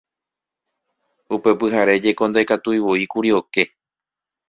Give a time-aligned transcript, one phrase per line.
[1.35, 3.63] Upe pyhare jeko ndaikatuivoíkuri oke